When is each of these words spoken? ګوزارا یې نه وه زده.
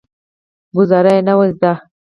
ګوزارا 0.75 1.11
یې 1.17 1.21
نه 1.27 1.33
وه 1.37 1.45
زده. 1.53 1.73